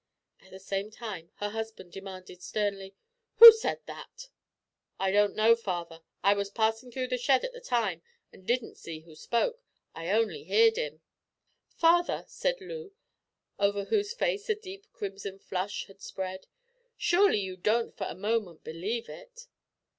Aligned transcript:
At 0.41 0.49
the 0.49 0.57
same 0.57 0.89
time 0.89 1.29
her 1.35 1.49
husband 1.49 1.91
demanded 1.91 2.41
sternly, 2.41 2.95
"Who 3.35 3.51
said 3.51 3.81
that?" 3.85 4.29
"I 4.99 5.11
don't 5.11 5.35
know, 5.35 5.55
father. 5.55 6.01
I 6.23 6.33
was 6.33 6.49
passing 6.49 6.91
through 6.91 7.09
the 7.09 7.19
shed 7.19 7.43
at 7.45 7.53
the 7.53 7.61
time 7.61 8.01
and 8.33 8.43
didn't 8.43 8.77
see 8.79 9.01
who 9.01 9.13
spoke, 9.13 9.61
I 9.93 10.09
only 10.09 10.43
heerd 10.43 10.75
'im." 10.79 11.01
"Father," 11.75 12.25
said 12.27 12.59
Leo, 12.59 12.89
over 13.59 13.83
whose 13.83 14.11
face 14.15 14.49
a 14.49 14.55
deep 14.55 14.91
crimson 14.91 15.37
flush 15.37 15.85
had 15.85 16.01
spread, 16.01 16.47
"surely 16.97 17.39
you 17.39 17.55
don't 17.55 17.95
for 17.95 18.05
a 18.09 18.15
moment 18.15 18.63
believe 18.63 19.07
it?" 19.07 19.45